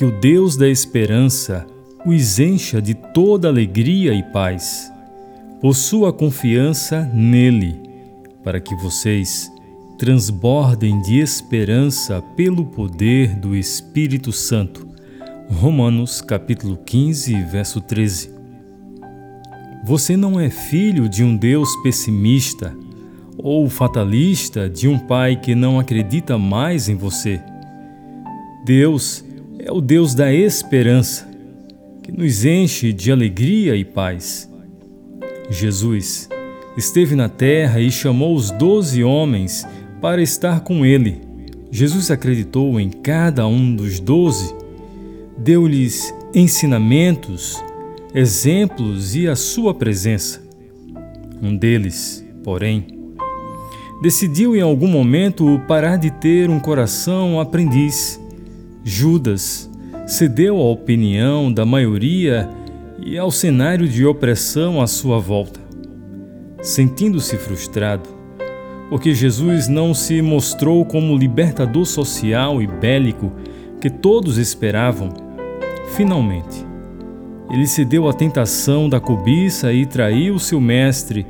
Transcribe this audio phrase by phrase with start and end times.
[0.00, 1.66] que o Deus da esperança
[2.06, 4.90] os encha de toda alegria e paz,
[5.60, 7.78] por sua confiança nele,
[8.42, 9.52] para que vocês
[9.98, 14.88] transbordem de esperança pelo poder do Espírito Santo.
[15.50, 18.30] Romanos capítulo 15, verso 13.
[19.84, 22.74] Você não é filho de um Deus pessimista
[23.36, 27.38] ou fatalista de um pai que não acredita mais em você.
[28.64, 29.28] Deus
[29.62, 31.28] é o Deus da esperança,
[32.02, 34.50] que nos enche de alegria e paz.
[35.50, 36.28] Jesus
[36.76, 39.66] esteve na terra e chamou os doze homens
[40.00, 41.20] para estar com ele.
[41.70, 44.54] Jesus acreditou em cada um dos doze,
[45.36, 47.62] deu-lhes ensinamentos,
[48.14, 50.42] exemplos e a sua presença.
[51.42, 52.86] Um deles, porém,
[54.02, 58.19] decidiu em algum momento parar de ter um coração aprendiz.
[58.82, 59.70] Judas
[60.06, 62.48] cedeu à opinião da maioria
[62.98, 65.60] e ao cenário de opressão à sua volta.
[66.62, 68.08] Sentindo-se frustrado,
[68.88, 73.32] porque Jesus não se mostrou como libertador social e bélico
[73.80, 75.10] que todos esperavam.
[75.96, 76.66] Finalmente,
[77.50, 81.26] ele cedeu à tentação da cobiça e traiu seu mestre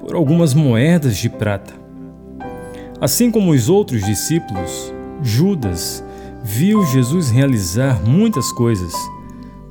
[0.00, 1.74] por algumas moedas de prata.
[3.00, 6.04] Assim como os outros discípulos, Judas
[6.42, 8.92] viu Jesus realizar muitas coisas,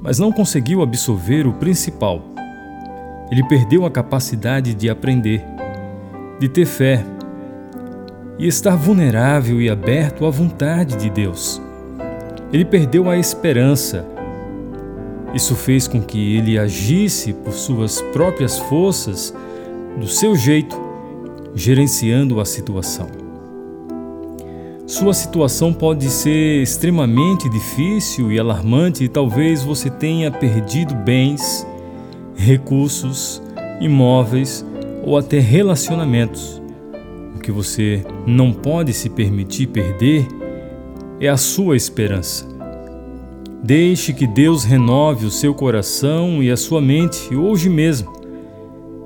[0.01, 2.21] mas não conseguiu absorver o principal.
[3.31, 5.45] Ele perdeu a capacidade de aprender
[6.39, 7.05] de ter fé
[8.39, 11.61] e estar vulnerável e aberto à vontade de Deus.
[12.53, 14.07] Ele perdeu a esperança.
[15.33, 19.33] Isso fez com que ele agisse por suas próprias forças,
[19.99, 20.79] do seu jeito,
[21.53, 23.18] gerenciando a situação.
[24.89, 31.63] Sua situação pode ser extremamente difícil e alarmante, e talvez você tenha perdido bens,
[32.35, 33.39] recursos,
[33.79, 34.65] imóveis
[35.03, 36.59] ou até relacionamentos.
[37.35, 40.27] O que você não pode se permitir perder
[41.19, 42.47] é a sua esperança.
[43.63, 48.11] Deixe que Deus renove o seu coração e a sua mente hoje mesmo,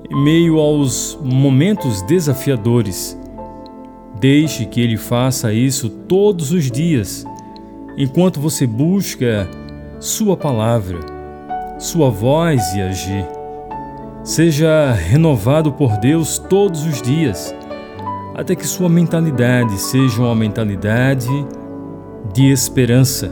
[0.09, 3.21] em meio aos momentos desafiadores.
[4.19, 7.25] Deixe que Ele faça isso todos os dias,
[7.97, 9.49] enquanto você busca
[9.99, 10.99] Sua palavra,
[11.79, 13.25] Sua voz e agir.
[14.23, 17.53] Seja renovado por Deus todos os dias,
[18.33, 21.27] até que sua mentalidade seja uma mentalidade
[22.33, 23.29] de esperança.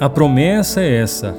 [0.00, 1.36] A promessa é essa,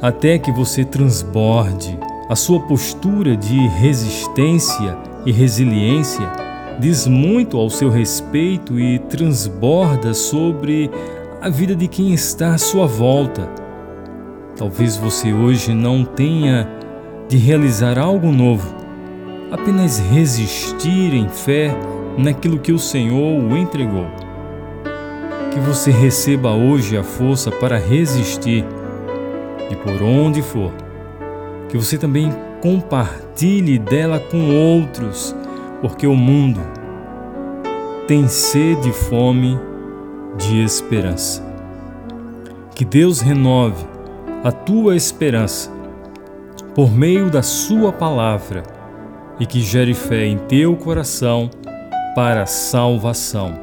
[0.00, 1.98] até que você transborde.
[2.28, 6.51] A sua postura de resistência e resiliência
[6.82, 10.90] diz muito ao seu respeito e transborda sobre
[11.40, 13.48] a vida de quem está à sua volta.
[14.56, 16.68] Talvez você hoje não tenha
[17.28, 18.74] de realizar algo novo,
[19.52, 21.72] apenas resistir em fé
[22.18, 24.06] naquilo que o Senhor o entregou.
[25.52, 28.64] Que você receba hoje a força para resistir
[29.70, 30.72] e por onde for,
[31.68, 35.32] que você também compartilhe dela com outros,
[35.82, 36.60] porque o mundo
[38.06, 39.58] tem sede e fome
[40.38, 41.44] de esperança.
[42.74, 43.84] Que Deus renove
[44.44, 45.70] a tua esperança
[46.74, 48.62] por meio da Sua palavra
[49.38, 51.50] e que gere fé em teu coração
[52.14, 53.58] para a salvação.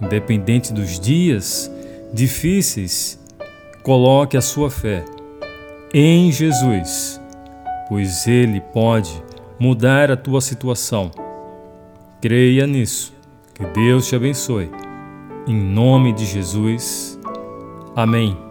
[0.00, 1.70] Independente dos dias
[2.12, 3.18] difíceis,
[3.82, 5.04] coloque a sua fé
[5.94, 7.20] em Jesus,
[7.88, 9.22] pois Ele pode
[9.58, 11.10] mudar a tua situação.
[12.20, 13.14] Creia nisso.
[13.54, 14.70] Que Deus te abençoe.
[15.46, 17.18] Em nome de Jesus.
[17.94, 18.45] Amém.